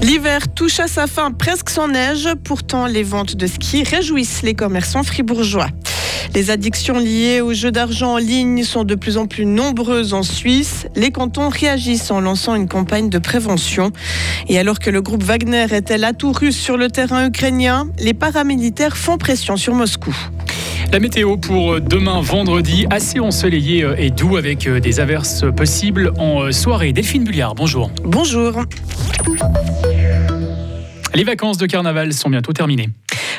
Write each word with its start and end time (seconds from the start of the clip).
L'hiver 0.00 0.48
touche 0.54 0.80
à 0.80 0.88
sa 0.88 1.06
fin 1.06 1.30
presque 1.32 1.68
sans 1.68 1.88
neige, 1.88 2.28
pourtant 2.42 2.86
les 2.86 3.02
ventes 3.02 3.36
de 3.36 3.46
ski 3.46 3.82
réjouissent 3.82 4.42
les 4.42 4.54
commerçants 4.54 5.02
fribourgeois. 5.02 5.68
Les 6.34 6.50
addictions 6.50 6.98
liées 6.98 7.42
aux 7.42 7.52
jeux 7.52 7.72
d'argent 7.72 8.14
en 8.14 8.16
ligne 8.16 8.64
sont 8.64 8.84
de 8.84 8.94
plus 8.94 9.18
en 9.18 9.26
plus 9.26 9.44
nombreuses 9.44 10.14
en 10.14 10.22
Suisse. 10.22 10.86
Les 10.94 11.10
cantons 11.10 11.50
réagissent 11.50 12.10
en 12.10 12.20
lançant 12.20 12.54
une 12.54 12.68
campagne 12.68 13.10
de 13.10 13.18
prévention. 13.18 13.92
Et 14.48 14.58
alors 14.58 14.78
que 14.78 14.88
le 14.88 15.02
groupe 15.02 15.22
Wagner 15.22 15.66
était 15.70 15.98
l'atout 15.98 16.32
russe 16.32 16.58
sur 16.58 16.78
le 16.78 16.88
terrain 16.88 17.26
ukrainien, 17.26 17.88
les 17.98 18.14
paramilitaires 18.14 18.96
font 18.96 19.18
pression 19.18 19.56
sur 19.56 19.74
Moscou. 19.74 20.16
La 20.90 21.00
météo 21.00 21.36
pour 21.36 21.80
demain 21.80 22.20
vendredi, 22.22 22.86
assez 22.88 23.20
ensoleillé 23.20 23.86
et 23.98 24.10
doux 24.10 24.36
avec 24.38 24.66
des 24.66 25.00
averses 25.00 25.44
possibles 25.54 26.12
en 26.18 26.50
soirée. 26.50 26.92
Delphine 26.92 27.24
Bulliard, 27.24 27.54
bonjour. 27.54 27.90
Bonjour. 28.04 28.62
Les 31.14 31.24
vacances 31.24 31.58
de 31.58 31.66
carnaval 31.66 32.12
sont 32.14 32.30
bientôt 32.30 32.52
terminées. 32.52 32.88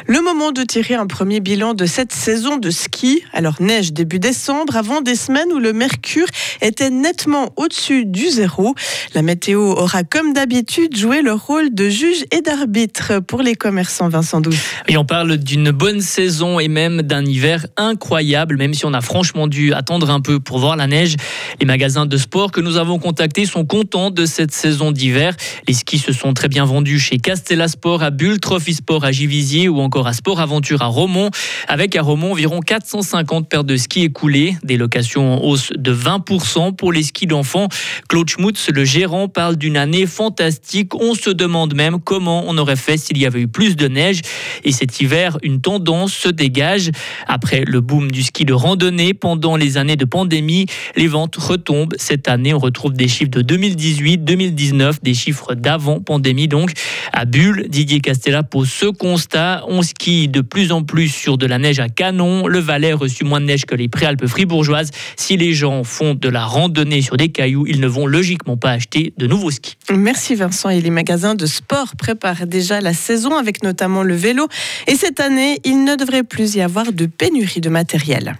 Le 0.07 0.21
moment 0.21 0.51
de 0.51 0.63
tirer 0.63 0.95
un 0.95 1.07
premier 1.07 1.39
bilan 1.39 1.73
de 1.73 1.85
cette 1.85 2.13
saison 2.13 2.57
de 2.57 2.69
ski. 2.69 3.21
Alors 3.33 3.55
neige 3.59 3.91
début 3.91 4.19
décembre, 4.19 4.75
avant 4.77 5.01
des 5.01 5.15
semaines 5.15 5.51
où 5.53 5.59
le 5.59 5.73
mercure 5.73 6.27
était 6.61 6.89
nettement 6.89 7.51
au-dessus 7.57 8.05
du 8.05 8.29
zéro. 8.29 8.75
La 9.13 9.21
météo 9.21 9.61
aura 9.61 10.03
comme 10.03 10.33
d'habitude 10.33 10.95
joué 10.95 11.21
le 11.21 11.33
rôle 11.33 11.73
de 11.73 11.89
juge 11.89 12.25
et 12.31 12.41
d'arbitre 12.41 13.19
pour 13.19 13.41
les 13.41 13.55
commerçants 13.55 14.09
Vincent 14.09 14.39
Douce. 14.41 14.57
Et 14.87 14.97
on 14.97 15.05
parle 15.05 15.37
d'une 15.37 15.71
bonne 15.71 16.01
saison 16.01 16.59
et 16.59 16.69
même 16.69 17.01
d'un 17.01 17.25
hiver 17.25 17.65
incroyable, 17.75 18.57
même 18.57 18.73
si 18.73 18.85
on 18.85 18.93
a 18.93 19.01
franchement 19.01 19.47
dû 19.47 19.73
attendre 19.73 20.09
un 20.09 20.21
peu 20.21 20.39
pour 20.39 20.59
voir 20.59 20.77
la 20.77 20.87
neige. 20.87 21.15
Les 21.59 21.65
magasins 21.65 22.05
de 22.05 22.17
sport 22.17 22.51
que 22.51 22.61
nous 22.61 22.77
avons 22.77 22.99
contactés 22.99 23.45
sont 23.45 23.65
contents 23.65 24.11
de 24.11 24.25
cette 24.25 24.51
saison 24.51 24.91
d'hiver. 24.91 25.35
Les 25.67 25.73
skis 25.73 25.99
se 25.99 26.13
sont 26.13 26.33
très 26.33 26.47
bien 26.47 26.63
vendus 26.63 26.99
chez 26.99 27.17
Castella 27.17 27.67
Sport 27.67 28.01
à 28.01 28.11
Bulle, 28.11 28.39
Trophy 28.39 28.73
Sport 28.73 29.03
à 29.03 29.11
Givisier 29.11 29.67
ou 29.67 29.79
encore 29.79 29.88
à 29.97 30.13
Sport 30.13 30.39
Aventure 30.39 30.81
à 30.81 30.85
Romont, 30.85 31.29
avec 31.67 31.95
à 31.95 32.01
Romont 32.01 32.31
environ 32.31 32.59
450 32.59 33.49
paires 33.49 33.63
de 33.63 33.75
skis 33.75 34.03
écoulées, 34.03 34.55
des 34.63 34.77
locations 34.77 35.33
en 35.33 35.43
hausse 35.43 35.71
de 35.75 35.93
20% 35.93 36.75
pour 36.75 36.93
les 36.93 37.03
skis 37.03 37.25
d'enfants. 37.25 37.67
Claude 38.07 38.29
Schmutz, 38.29 38.69
le 38.69 38.85
gérant, 38.85 39.27
parle 39.27 39.57
d'une 39.57 39.77
année 39.77 40.05
fantastique. 40.05 40.93
On 40.95 41.15
se 41.15 41.29
demande 41.29 41.75
même 41.75 41.99
comment 41.99 42.43
on 42.47 42.57
aurait 42.57 42.75
fait 42.75 42.97
s'il 42.97 43.17
y 43.17 43.25
avait 43.25 43.41
eu 43.41 43.47
plus 43.47 43.75
de 43.75 43.87
neige. 43.87 44.21
Et 44.63 44.71
cet 44.71 45.01
hiver, 45.01 45.37
une 45.41 45.61
tendance 45.61 46.13
se 46.13 46.29
dégage. 46.29 46.91
Après 47.27 47.63
le 47.65 47.81
boom 47.81 48.11
du 48.11 48.23
ski 48.23 48.45
de 48.45 48.53
randonnée 48.53 49.13
pendant 49.13 49.55
les 49.55 49.77
années 49.77 49.95
de 49.95 50.05
pandémie, 50.05 50.67
les 50.95 51.07
ventes 51.07 51.35
retombent. 51.35 51.95
Cette 51.97 52.27
année, 52.27 52.53
on 52.53 52.59
retrouve 52.59 52.93
des 52.93 53.07
chiffres 53.07 53.31
de 53.31 53.41
2018, 53.41 54.23
2019, 54.23 55.01
des 55.01 55.13
chiffres 55.13 55.55
d'avant 55.55 55.99
pandémie. 55.99 56.47
Donc, 56.47 56.71
à 57.13 57.25
Bulle, 57.25 57.65
Didier 57.69 57.99
Castella 57.99 58.43
pose 58.43 58.69
ce 58.69 58.85
constat. 58.85 59.63
On 59.67 59.78
skie 59.81 60.27
de 60.27 60.41
plus 60.41 60.71
en 60.71 60.83
plus 60.83 61.09
sur 61.09 61.37
de 61.37 61.45
la 61.45 61.57
neige 61.57 61.79
à 61.79 61.89
canon. 61.89 62.47
Le 62.47 62.59
Valais 62.59 62.93
reçu 62.93 63.23
moins 63.23 63.39
de 63.39 63.45
neige 63.45 63.65
que 63.65 63.75
les 63.75 63.87
préalpes 63.87 64.25
fribourgeoises. 64.27 64.91
Si 65.15 65.37
les 65.37 65.53
gens 65.53 65.83
font 65.83 66.13
de 66.13 66.29
la 66.29 66.45
randonnée 66.45 67.01
sur 67.01 67.17
des 67.17 67.29
cailloux, 67.29 67.65
ils 67.67 67.79
ne 67.79 67.87
vont 67.87 68.05
logiquement 68.05 68.57
pas 68.57 68.71
acheter 68.71 69.13
de 69.17 69.27
nouveaux 69.27 69.51
skis. 69.51 69.77
Merci 69.91 70.35
Vincent. 70.35 70.69
Et 70.69 70.81
les 70.81 70.89
magasins 70.89 71.35
de 71.35 71.45
sport 71.45 71.95
préparent 71.97 72.47
déjà 72.47 72.81
la 72.81 72.93
saison 72.93 73.35
avec 73.35 73.63
notamment 73.63 74.03
le 74.03 74.15
vélo. 74.15 74.47
Et 74.87 74.95
cette 74.95 75.19
année, 75.19 75.59
il 75.63 75.83
ne 75.83 75.95
devrait 75.95 76.23
plus 76.23 76.55
y 76.55 76.61
avoir 76.61 76.91
de 76.91 77.05
pénurie 77.05 77.61
de 77.61 77.69
matériel 77.69 78.35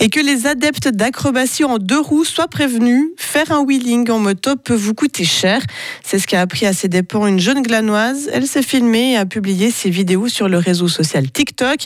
et 0.00 0.10
que 0.10 0.20
les 0.20 0.46
adeptes 0.46 0.88
d'acrobatie 0.88 1.64
en 1.64 1.78
deux 1.78 2.00
roues 2.00 2.24
soient 2.24 2.48
prévenus. 2.48 3.10
Faire 3.16 3.52
un 3.52 3.60
wheeling 3.60 4.10
en 4.10 4.18
moto 4.18 4.56
peut 4.56 4.74
vous 4.74 4.94
coûter 4.94 5.24
cher. 5.24 5.62
C'est 6.04 6.18
ce 6.18 6.26
qu'a 6.26 6.40
appris 6.40 6.66
à 6.66 6.72
ses 6.72 6.88
dépens 6.88 7.26
une 7.26 7.40
jeune 7.40 7.62
glanoise. 7.62 8.28
Elle 8.32 8.46
s'est 8.46 8.62
filmée 8.62 9.12
et 9.12 9.16
a 9.16 9.26
publié 9.26 9.70
ses 9.70 9.90
vidéos 9.90 10.28
sur 10.28 10.48
le 10.48 10.58
réseau 10.58 10.88
social 10.88 11.30
TikTok. 11.30 11.80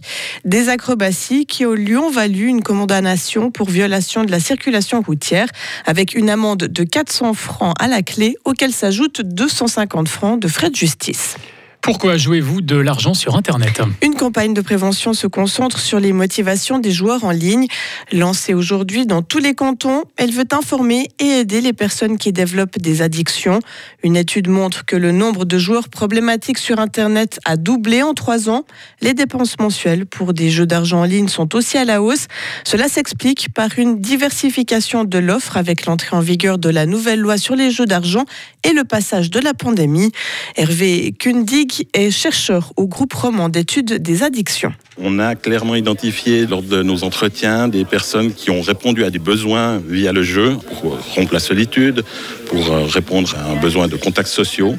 Des 0.45 0.69
acrobaties 0.69 1.47
qui 1.47 1.65
lui 1.65 1.97
ont 1.97 2.11
une 2.29 2.63
condamnation 2.63 3.51
pour 3.51 3.69
violation 3.69 4.25
de 4.25 4.31
la 4.31 4.41
circulation 4.41 5.01
routière 5.01 5.49
avec 5.87 6.15
une 6.15 6.31
amende 6.31 6.65
de 6.65 6.85
400 6.85 7.35
francs 7.35 7.75
à 7.79 7.87
la 7.89 8.03
clé 8.03 8.37
auquel 8.45 8.73
s'ajoutent 8.73 9.23
250 9.23 10.09
francs 10.09 10.41
de 10.41 10.49
frais 10.49 10.71
de 10.71 10.77
justice. 10.77 11.37
Pourquoi 11.89 12.19
jouez-vous 12.19 12.61
de 12.61 12.77
l'argent 12.77 13.15
sur 13.15 13.35
Internet 13.35 13.81
Une 14.03 14.13
campagne 14.15 14.53
de 14.53 14.61
prévention 14.61 15.15
se 15.15 15.27
concentre 15.27 15.79
sur 15.79 15.99
les 15.99 16.13
motivations 16.13 16.79
des 16.79 16.91
joueurs 16.91 17.25
en 17.25 17.31
ligne. 17.31 17.67
Lancée 18.13 18.53
aujourd'hui 18.53 19.07
dans 19.07 19.23
tous 19.23 19.39
les 19.39 19.55
cantons, 19.55 20.05
elle 20.19 20.31
veut 20.31 20.45
informer 20.53 21.09
et 21.19 21.25
aider 21.25 21.63
les 21.63 21.73
personnes 21.73 22.19
qui 22.19 22.31
développent 22.31 22.79
des 22.79 23.01
addictions. 23.01 23.61
Une 24.03 24.17
étude 24.17 24.49
montre 24.49 24.85
que 24.85 24.97
le 24.97 25.13
nombre 25.13 25.47
de 25.47 25.57
joueurs 25.57 25.89
problématiques 25.89 26.59
sur 26.59 26.79
Internet 26.79 27.41
a 27.47 27.57
doublé 27.57 28.03
en 28.03 28.13
trois 28.13 28.51
ans. 28.51 28.67
Les 29.01 29.15
dépenses 29.15 29.59
mensuelles 29.59 30.05
pour 30.05 30.35
des 30.35 30.51
jeux 30.51 30.67
d'argent 30.67 31.01
en 31.01 31.05
ligne 31.05 31.29
sont 31.29 31.57
aussi 31.57 31.79
à 31.79 31.87
la 31.87 32.03
hausse. 32.03 32.27
Cela 32.65 32.89
s'explique 32.89 33.49
par 33.55 33.79
une 33.79 33.99
diversification 33.99 35.05
de 35.05 35.19
l'offre 35.19 35.57
avec 35.57 35.87
l'entrée 35.87 36.15
en 36.15 36.21
vigueur 36.21 36.59
de 36.59 36.69
la 36.69 36.85
nouvelle 36.85 37.21
loi 37.21 37.39
sur 37.39 37.57
les 37.57 37.71
jeux 37.71 37.87
d'argent 37.87 38.27
et 38.69 38.73
le 38.73 38.85
passage 38.85 39.31
de 39.31 39.41
la 39.41 39.55
pandémie. 39.55 40.13
Hervé 40.57 41.15
Kundig 41.19 41.89
est 41.95 42.11
chercheur 42.11 42.73
au 42.77 42.87
groupe 42.87 43.15
roman 43.15 43.49
d'études 43.49 43.95
des 43.95 44.23
addictions. 44.23 44.73
On 45.01 45.19
a 45.19 45.37
clairement 45.37 45.75
identifié 45.75 46.47
lors 46.47 46.63
de 46.63 46.83
nos 46.83 47.05
entretiens 47.05 47.69
des 47.69 47.85
personnes 47.85 48.33
qui 48.33 48.51
ont 48.51 48.61
répondu 48.61 49.05
à 49.05 49.11
des 49.11 49.19
besoins 49.19 49.79
via 49.79 50.13
le 50.13 50.23
jeu 50.23 50.57
pour 50.81 50.99
rompre 51.15 51.33
la 51.33 51.41
solitude, 51.41 52.05
pour 52.49 52.73
euh, 52.73 52.85
répondre 52.85 53.35
à 53.37 53.51
un 53.51 53.57
besoin 53.57 53.89
de 53.89 53.97
contacts 53.97 54.29
sociaux. 54.29 54.75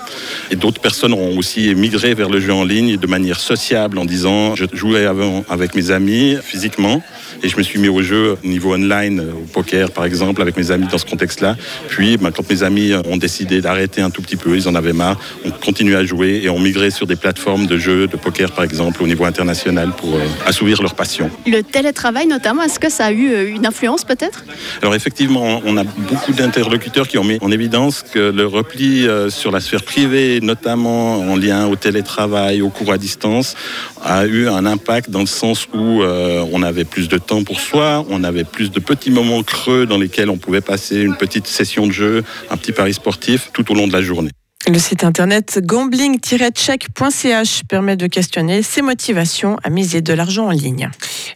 Et 0.52 0.56
d'autres 0.56 0.82
personnes 0.82 1.14
ont 1.14 1.38
aussi 1.38 1.74
migré 1.76 2.14
vers 2.14 2.30
le 2.30 2.40
jeu 2.40 2.54
en 2.54 2.64
ligne 2.64 2.98
de 2.98 3.08
manière 3.08 3.40
sociable 3.40 3.98
en 3.98 4.06
disant 4.06 4.56
je 4.56 4.66
jouais 4.74 5.06
avant 5.06 5.44
avec 5.50 5.76
mes 5.76 5.92
amis 5.92 6.38
physiquement 6.44 7.02
et 7.44 7.50
je 7.50 7.58
me 7.58 7.64
suis 7.64 7.80
mis 7.80 7.90
au 7.90 8.02
jeu 8.02 8.38
au 8.44 8.48
niveau 8.48 8.74
online, 8.74 9.20
au 9.22 9.46
poker 9.48 9.92
par 9.92 10.06
exemple, 10.06 10.42
avec 10.42 10.58
mes 10.58 10.72
amis 10.72 10.88
dans 10.92 10.98
ce 10.98 11.06
contexte-là. 11.06 11.56
Puis 11.88 12.18
ben, 12.18 12.32
quand 12.32 12.50
mes 12.50 12.64
amis 12.64 12.94
ont 13.06 13.18
décidé 13.18 13.62
d'arrêter 13.62 14.02
un 14.02 14.10
tout 14.10 14.22
petit 14.22 14.36
peu, 14.36 14.56
ils 14.56 14.68
en 14.68 14.76
avaient 14.76 14.94
marre, 14.94 15.20
on 15.46 15.52
continué 15.52 15.96
à 15.96 16.06
jouer 16.06 16.42
et 16.44 16.50
ont 16.50 16.60
migré 16.60 16.90
sur 16.92 17.08
des 17.08 17.16
plateformes 17.16 17.68
de 17.68 17.78
jeux 17.78 18.08
de 18.08 18.18
poker 18.18 18.52
par 18.52 18.64
exemple 18.64 19.04
au 19.04 19.08
niveau 19.08 19.26
international 19.26 19.92
pour 19.96 20.16
euh, 20.16 20.20
assouvir 20.46 20.82
leur 20.82 20.96
passion. 20.96 21.30
Le 21.46 21.62
télétravail 21.62 22.28
notamment, 22.28 22.64
est-ce 22.64 22.80
que 22.80 22.90
ça 22.90 23.06
a 23.06 23.12
eu 23.12 23.32
euh, 23.32 23.56
une 23.56 23.66
influence 23.66 24.04
peut-être? 24.04 24.44
Alors 24.82 24.96
effectivement, 24.96 25.62
on 25.66 25.78
a 25.78 25.84
beaucoup 25.84 26.34
d'interlocuteurs 26.34 27.08
qui 27.08 27.18
ont 27.18 27.24
mis 27.24 27.38
en 27.42 27.52
que 27.68 28.32
le 28.32 28.46
repli 28.46 29.08
euh, 29.08 29.30
sur 29.30 29.52
la 29.52 29.60
sphère 29.60 29.84
privée, 29.84 30.40
notamment 30.42 31.20
en 31.20 31.36
lien 31.36 31.68
au 31.68 31.76
télétravail, 31.76 32.62
au 32.62 32.70
cours 32.70 32.94
à 32.94 32.98
distance, 32.98 33.56
a 34.04 34.26
eu 34.26 34.48
un 34.48 34.66
impact 34.66 35.10
dans 35.10 35.20
le 35.20 35.26
sens 35.26 35.68
où 35.74 36.02
on 36.02 36.64
avait 36.64 36.86
plus 36.86 37.10
de 37.10 37.18
temps 37.18 37.44
pour 37.44 37.60
soi, 37.60 38.06
on 38.10 38.24
avait 38.24 38.44
plus 38.44 38.72
de 38.72 38.80
petits 38.80 39.12
moments 39.12 39.44
creux 39.44 39.86
dans 39.86 39.98
lesquels 39.98 40.30
on 40.30 40.38
pouvait 40.38 40.62
passer 40.62 41.02
une 41.02 41.16
petite 41.16 41.48
session 41.48 41.88
de 41.88 41.92
jeu, 41.92 42.24
un 42.50 42.58
petit 42.58 42.72
pari 42.72 42.94
sportif 42.94 43.50
tout 43.54 43.72
au 43.72 43.76
long 43.76 43.88
de 43.88 43.94
la 43.94 44.02
journée. 44.02 44.32
Le 44.68 44.78
site 44.78 45.04
internet 45.04 45.60
gambling-check.ch 45.64 47.62
permet 47.68 47.96
de 47.96 48.08
questionner 48.08 48.62
ses 48.62 48.82
motivations 48.82 49.58
à 49.64 49.70
miser 49.70 50.02
de 50.02 50.14
l'argent 50.14 50.48
en 50.48 50.52
ligne. 50.52 50.92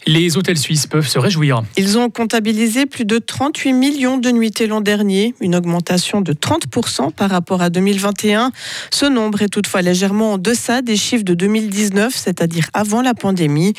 Les 0.06 0.36
hôtels 0.36 0.58
suisses 0.58 0.86
peuvent 0.86 1.08
se 1.08 1.18
réjouir. 1.18 1.62
Ils 1.78 1.96
ont 1.96 2.10
comptabilisé 2.10 2.84
plus 2.84 3.06
de 3.06 3.18
38 3.18 3.72
millions 3.72 4.18
de 4.18 4.30
nuitées 4.30 4.66
l'an 4.66 4.82
dernier, 4.82 5.34
une 5.40 5.56
augmentation 5.56 6.20
de 6.20 6.34
30% 6.34 7.10
par 7.10 7.30
rapport 7.30 7.62
à 7.62 7.70
2021. 7.70 8.52
Ce 8.90 9.06
nombre 9.06 9.40
est 9.40 9.48
toutefois 9.48 9.80
légèrement 9.80 10.34
en 10.34 10.38
deçà 10.38 10.82
des 10.82 10.96
chiffres 10.96 11.24
de 11.24 11.32
2019, 11.32 12.14
c'est-à-dire 12.14 12.68
avant 12.74 13.00
la 13.00 13.14
pandémie. 13.14 13.72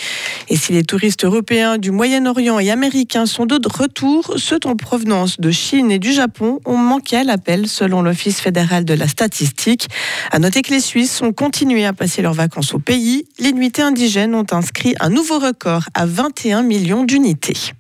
Et 0.50 0.58
si 0.58 0.74
les 0.74 0.84
touristes 0.84 1.25
européens 1.25 1.78
du 1.78 1.91
Moyen-Orient 1.91 2.58
et 2.58 2.72
américains 2.72 3.28
sont 3.28 3.46
de 3.46 3.59
retour, 3.72 4.34
ceux 4.38 4.59
en 4.66 4.76
provenance 4.76 5.40
de 5.40 5.52
Chine 5.52 5.91
et 5.91 6.00
du 6.00 6.11
Japon 6.11 6.59
ont 6.66 6.78
manqué 6.78 7.17
à 7.17 7.23
l'appel 7.23 7.67
selon 7.67 8.02
l'Office 8.02 8.41
fédéral 8.41 8.84
de 8.84 8.96
la 8.96 9.08
statistique. 9.08 9.88
À 10.32 10.40
noter 10.40 10.64
que 10.64 10.73
les 10.73 10.79
Suisses 10.79 11.22
ont 11.22 11.34
continué 11.34 11.85
à 11.85 11.94
passer 11.94 12.23
leurs 12.23 12.34
vacances 12.34 12.73
au 12.73 12.79
pays. 12.79 13.26
Les 13.38 13.53
nuitées 13.53 13.84
indigènes 13.84 14.34
ont 14.34 14.47
inscrit 14.52 14.96
un 15.00 15.09
nouveau 15.09 15.38
record 15.38 15.84
à 15.94 16.08
21 16.16 16.64
millions 16.64 17.03
d'unités. 17.03 17.73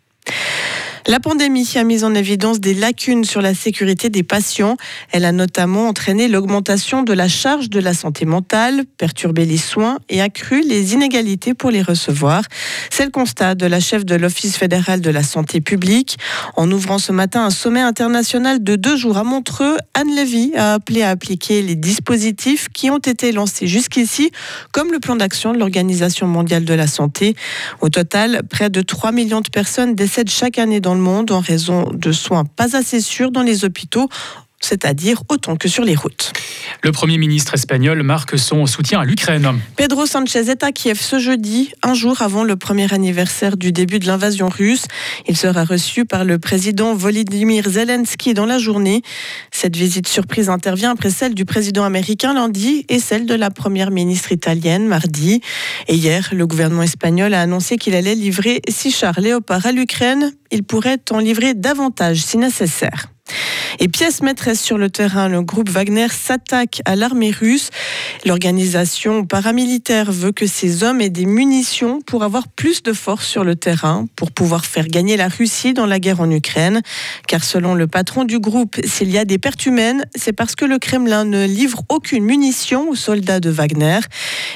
La 1.07 1.19
pandémie 1.19 1.69
a 1.75 1.83
mis 1.83 2.03
en 2.03 2.15
évidence 2.15 2.59
des 2.59 2.73
lacunes 2.73 3.25
sur 3.25 3.39
la 3.39 3.53
sécurité 3.53 4.09
des 4.09 4.23
patients. 4.23 4.75
Elle 5.11 5.25
a 5.25 5.31
notamment 5.31 5.87
entraîné 5.87 6.27
l'augmentation 6.27 7.03
de 7.03 7.13
la 7.13 7.27
charge 7.27 7.69
de 7.69 7.79
la 7.79 7.93
santé 7.93 8.25
mentale, 8.25 8.85
perturbé 8.97 9.45
les 9.45 9.57
soins 9.57 9.99
et 10.09 10.19
accru 10.19 10.63
les 10.67 10.95
inégalités 10.95 11.53
pour 11.53 11.69
les 11.69 11.83
recevoir. 11.83 12.41
C'est 12.89 13.05
le 13.05 13.11
constat 13.11 13.53
de 13.53 13.67
la 13.67 13.79
chef 13.79 14.03
de 14.03 14.15
l'Office 14.15 14.57
fédéral 14.57 14.99
de 14.99 15.11
la 15.11 15.21
santé 15.21 15.61
publique. 15.61 16.17
En 16.55 16.71
ouvrant 16.71 16.97
ce 16.97 17.11
matin 17.11 17.45
un 17.45 17.51
sommet 17.51 17.81
international 17.81 18.63
de 18.63 18.75
deux 18.75 18.97
jours 18.97 19.17
à 19.17 19.23
Montreux, 19.23 19.77
Anne 19.93 20.15
Lévy 20.15 20.53
a 20.55 20.73
appelé 20.73 21.03
à 21.03 21.11
appliquer 21.11 21.61
les 21.61 21.75
dispositifs 21.75 22.69
qui 22.69 22.89
ont 22.89 22.97
été 22.97 23.31
lancés 23.31 23.67
jusqu'ici, 23.67 24.31
comme 24.71 24.91
le 24.91 24.99
plan 24.99 25.15
d'action 25.15 25.53
de 25.53 25.59
l'Organisation 25.59 26.25
mondiale 26.25 26.65
de 26.65 26.73
la 26.73 26.87
santé. 26.87 27.35
Au 27.81 27.89
total, 27.89 28.41
près 28.49 28.71
de 28.71 28.81
3 28.81 29.11
millions 29.11 29.41
de 29.41 29.49
personnes 29.49 29.93
décèdent 29.93 30.31
chaque 30.31 30.57
année 30.57 30.79
dans 30.79 30.94
monde 30.99 31.31
en 31.31 31.39
raison 31.39 31.89
de 31.91 32.11
soins 32.11 32.45
pas 32.45 32.75
assez 32.75 33.01
sûrs 33.01 33.31
dans 33.31 33.43
les 33.43 33.65
hôpitaux 33.65 34.09
c'est-à-dire 34.65 35.23
autant 35.29 35.55
que 35.55 35.67
sur 35.67 35.83
les 35.83 35.95
routes. 35.95 36.33
Le 36.83 36.91
Premier 36.91 37.17
ministre 37.17 37.53
espagnol 37.53 38.01
marque 38.03 38.37
son 38.37 38.65
soutien 38.65 38.99
à 38.99 39.05
l'Ukraine. 39.05 39.59
Pedro 39.75 40.05
Sanchez 40.05 40.49
est 40.49 40.63
à 40.63 40.71
Kiev 40.71 40.99
ce 40.99 41.19
jeudi, 41.19 41.71
un 41.83 41.93
jour 41.93 42.21
avant 42.21 42.43
le 42.43 42.55
premier 42.55 42.91
anniversaire 42.93 43.57
du 43.57 43.71
début 43.71 43.99
de 43.99 44.07
l'invasion 44.07 44.49
russe. 44.49 44.85
Il 45.27 45.37
sera 45.37 45.63
reçu 45.63 46.05
par 46.05 46.25
le 46.25 46.39
président 46.39 46.95
Volodymyr 46.95 47.69
Zelensky 47.69 48.33
dans 48.33 48.45
la 48.45 48.57
journée. 48.57 49.01
Cette 49.51 49.75
visite 49.75 50.07
surprise 50.07 50.49
intervient 50.49 50.91
après 50.91 51.09
celle 51.09 51.35
du 51.35 51.45
président 51.45 51.83
américain 51.83 52.33
lundi 52.33 52.85
et 52.89 52.99
celle 52.99 53.25
de 53.25 53.35
la 53.35 53.51
première 53.51 53.91
ministre 53.91 54.31
italienne 54.31 54.87
mardi. 54.87 55.41
Et 55.87 55.95
hier, 55.95 56.29
le 56.31 56.47
gouvernement 56.47 56.83
espagnol 56.83 57.33
a 57.33 57.41
annoncé 57.41 57.77
qu'il 57.77 57.95
allait 57.95 58.15
livrer 58.15 58.61
six 58.67 58.91
chars 58.91 59.19
léopards 59.19 59.65
à 59.65 59.71
l'Ukraine. 59.71 60.33
Il 60.51 60.63
pourrait 60.63 61.01
en 61.11 61.19
livrer 61.19 61.53
davantage 61.53 62.17
si 62.17 62.37
nécessaire. 62.37 63.14
Et 63.79 63.87
pièce 63.87 64.21
maîtresse 64.21 64.61
sur 64.61 64.77
le 64.77 64.89
terrain, 64.89 65.27
le 65.27 65.41
groupe 65.41 65.69
Wagner 65.69 66.07
s'attaque 66.09 66.81
à 66.85 66.95
l'armée 66.95 67.31
russe. 67.31 67.69
L'organisation 68.25 69.25
paramilitaire 69.25 70.11
veut 70.11 70.31
que 70.31 70.47
ces 70.47 70.83
hommes 70.83 71.01
aient 71.01 71.09
des 71.09 71.25
munitions 71.25 72.01
pour 72.01 72.23
avoir 72.23 72.47
plus 72.47 72.83
de 72.83 72.93
force 72.93 73.27
sur 73.27 73.43
le 73.43 73.55
terrain, 73.55 74.07
pour 74.15 74.31
pouvoir 74.31 74.65
faire 74.65 74.87
gagner 74.87 75.17
la 75.17 75.27
Russie 75.27 75.73
dans 75.73 75.85
la 75.85 75.99
guerre 75.99 76.21
en 76.21 76.31
Ukraine. 76.31 76.81
Car 77.27 77.43
selon 77.43 77.75
le 77.75 77.87
patron 77.87 78.23
du 78.23 78.39
groupe, 78.39 78.77
s'il 78.85 79.09
y 79.11 79.17
a 79.17 79.25
des 79.25 79.37
pertes 79.37 79.65
humaines, 79.65 80.05
c'est 80.15 80.33
parce 80.33 80.55
que 80.55 80.65
le 80.65 80.79
Kremlin 80.79 81.25
ne 81.25 81.45
livre 81.45 81.83
aucune 81.89 82.23
munition 82.23 82.89
aux 82.89 82.95
soldats 82.95 83.39
de 83.39 83.49
Wagner. 83.49 83.99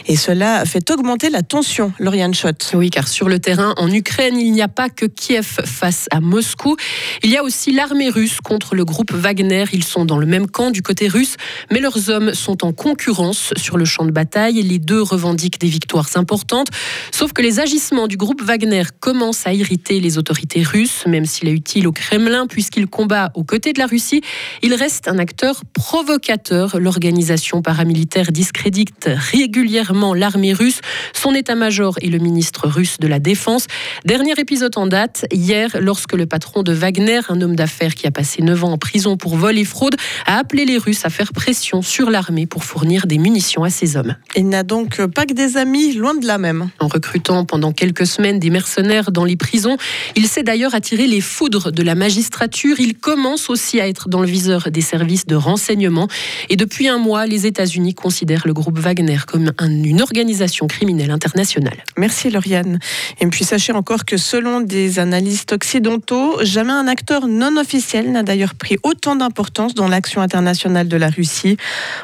Et 0.07 0.15
cela 0.15 0.65
fait 0.65 0.89
augmenter 0.91 1.29
la 1.29 1.41
tension, 1.41 1.91
Lauriane 1.99 2.33
Schott. 2.33 2.71
Oui, 2.73 2.89
car 2.89 3.07
sur 3.07 3.27
le 3.27 3.39
terrain 3.39 3.73
en 3.77 3.91
Ukraine, 3.91 4.39
il 4.39 4.51
n'y 4.51 4.61
a 4.61 4.67
pas 4.67 4.89
que 4.89 5.05
Kiev 5.05 5.59
face 5.65 6.07
à 6.11 6.21
Moscou. 6.21 6.77
Il 7.23 7.29
y 7.29 7.37
a 7.37 7.43
aussi 7.43 7.71
l'armée 7.71 8.09
russe 8.09 8.37
contre 8.41 8.58
le 8.73 8.85
groupe 8.85 9.11
Wagner. 9.11 9.65
Ils 9.73 9.83
sont 9.83 10.05
dans 10.05 10.17
le 10.17 10.25
même 10.25 10.47
camp 10.47 10.71
du 10.71 10.81
côté 10.81 11.07
russe, 11.07 11.35
mais 11.71 11.79
leurs 11.79 12.09
hommes 12.09 12.33
sont 12.33 12.63
en 12.65 12.71
concurrence 12.71 13.53
sur 13.57 13.77
le 13.77 13.85
champ 13.85 14.05
de 14.05 14.11
bataille. 14.11 14.61
Les 14.61 14.79
deux 14.79 15.01
revendiquent 15.01 15.59
des 15.59 15.67
victoires 15.67 16.09
importantes, 16.15 16.69
sauf 17.11 17.33
que 17.33 17.41
les 17.41 17.59
agissements 17.59 18.07
du 18.07 18.17
groupe 18.17 18.41
Wagner 18.41 18.83
commencent 18.99 19.47
à 19.47 19.53
irriter 19.53 19.99
les 19.99 20.17
autorités 20.17 20.63
russes, 20.63 21.05
même 21.07 21.25
s'il 21.25 21.47
est 21.47 21.53
utile 21.53 21.87
au 21.87 21.91
Kremlin 21.91 22.47
puisqu'il 22.47 22.87
combat 22.87 23.31
aux 23.35 23.43
côtés 23.43 23.73
de 23.73 23.79
la 23.79 23.87
Russie. 23.87 24.21
Il 24.61 24.73
reste 24.73 25.07
un 25.07 25.17
acteur 25.17 25.61
provocateur. 25.73 26.79
L'organisation 26.79 27.61
paramilitaire 27.61 28.31
discrédite 28.31 29.09
régulièrement 29.09 30.13
l'armée 30.13 30.53
russe, 30.53 30.81
son 31.13 31.33
état-major 31.33 31.95
et 32.01 32.09
le 32.09 32.17
ministre 32.19 32.67
russe 32.67 32.97
de 32.99 33.07
la 33.07 33.19
Défense. 33.19 33.67
Dernier 34.05 34.33
épisode 34.37 34.77
en 34.77 34.87
date, 34.87 35.25
hier, 35.31 35.77
lorsque 35.79 36.13
le 36.13 36.25
patron 36.25 36.63
de 36.63 36.71
Wagner, 36.73 37.21
un 37.29 37.41
homme 37.41 37.55
d'affaires 37.55 37.95
qui 37.95 38.07
a 38.07 38.11
passé 38.11 38.41
9 38.49 38.63
ans 38.63 38.71
en 38.71 38.77
prison 38.79 39.15
pour 39.15 39.35
vol 39.35 39.59
et 39.59 39.63
fraude, 39.63 39.95
a 40.25 40.37
appelé 40.37 40.65
les 40.65 40.77
Russes 40.77 41.05
à 41.05 41.11
faire 41.11 41.33
pression 41.33 41.83
sur 41.83 42.09
l'armée 42.09 42.47
pour 42.47 42.63
fournir 42.63 43.05
des 43.05 43.19
munitions 43.19 43.63
à 43.63 43.69
ses 43.69 43.95
hommes. 43.95 44.15
Il 44.35 44.49
n'a 44.49 44.63
donc 44.63 45.05
pas 45.05 45.27
que 45.27 45.33
des 45.33 45.57
amis, 45.57 45.93
loin 45.93 46.15
de 46.15 46.25
là 46.25 46.39
même. 46.39 46.69
En 46.79 46.87
recrutant 46.87 47.45
pendant 47.45 47.71
quelques 47.71 48.07
semaines 48.07 48.39
des 48.39 48.49
mercenaires 48.49 49.11
dans 49.11 49.23
les 49.23 49.35
prisons, 49.35 49.77
il 50.15 50.27
s'est 50.27 50.41
d'ailleurs 50.41 50.73
attiré 50.73 51.05
les 51.05 51.21
foudres 51.21 51.71
de 51.71 51.83
la 51.83 51.93
magistrature. 51.93 52.79
Il 52.79 52.95
commence 52.95 53.51
aussi 53.51 53.79
à 53.79 53.87
être 53.87 54.09
dans 54.09 54.21
le 54.21 54.27
viseur 54.27 54.71
des 54.71 54.81
services 54.81 55.27
de 55.27 55.35
renseignement. 55.35 56.07
Et 56.49 56.55
depuis 56.55 56.87
un 56.87 56.97
mois, 56.97 57.27
les 57.27 57.45
États-Unis 57.45 57.93
considèrent 57.93 58.47
le 58.47 58.53
groupe 58.53 58.79
Wagner 58.79 59.19
comme 59.27 59.51
une 59.61 60.01
organisation 60.01 60.65
criminelle 60.65 61.11
internationale. 61.11 61.83
Merci 61.97 62.31
Lauriane. 62.31 62.79
Et 63.21 63.27
puis 63.27 63.45
sachez 63.45 63.73
encore 63.73 64.05
que 64.05 64.17
selon 64.17 64.61
des 64.61 64.97
analystes 64.97 65.51
occidentaux, 65.51 66.43
jamais 66.43 66.71
un 66.71 66.87
acteur 66.87 67.27
non 67.27 67.57
officiel 67.57 68.11
n'a 68.11 68.23
pris 68.47 68.77
autant 68.83 69.15
d'importance 69.15 69.73
dans 69.73 69.87
l'action 69.87 70.21
internationale 70.21 70.87
de 70.87 70.97
la 70.97 71.09
Russie. 71.09 71.57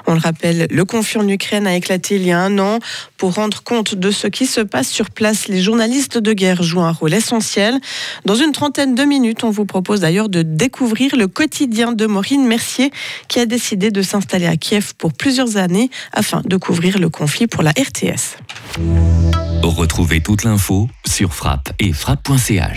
On 0.07 0.13
le 0.13 0.19
rappelle, 0.19 0.67
le 0.69 0.85
conflit 0.85 1.19
en 1.19 1.27
Ukraine 1.27 1.67
a 1.67 1.75
éclaté 1.75 2.15
il 2.15 2.25
y 2.25 2.31
a 2.31 2.39
un 2.39 2.59
an. 2.59 2.79
Pour 3.17 3.33
rendre 3.33 3.63
compte 3.63 3.95
de 3.95 4.11
ce 4.11 4.27
qui 4.27 4.45
se 4.45 4.61
passe 4.61 4.89
sur 4.89 5.09
place, 5.09 5.47
les 5.47 5.61
journalistes 5.61 6.17
de 6.17 6.33
guerre 6.33 6.63
jouent 6.63 6.81
un 6.81 6.91
rôle 6.91 7.13
essentiel. 7.13 7.79
Dans 8.25 8.35
une 8.35 8.51
trentaine 8.51 8.95
de 8.95 9.03
minutes, 9.03 9.43
on 9.43 9.49
vous 9.49 9.65
propose 9.65 10.01
d'ailleurs 10.01 10.29
de 10.29 10.41
découvrir 10.41 11.15
le 11.15 11.27
quotidien 11.27 11.93
de 11.93 12.05
Maureen 12.05 12.45
Mercier, 12.45 12.91
qui 13.27 13.39
a 13.39 13.45
décidé 13.45 13.91
de 13.91 14.01
s'installer 14.01 14.47
à 14.47 14.57
Kiev 14.57 14.93
pour 14.97 15.13
plusieurs 15.13 15.57
années 15.57 15.89
afin 16.11 16.41
de 16.45 16.57
couvrir 16.57 16.99
le 16.99 17.09
conflit 17.09 17.47
pour 17.47 17.63
la 17.63 17.71
RTS. 17.71 18.37
Retrouvez 19.63 20.21
toute 20.21 20.43
l'info 20.43 20.87
sur 21.05 21.33
frappe 21.33 21.73
et 21.79 21.91
frappe.ch. 21.91 22.61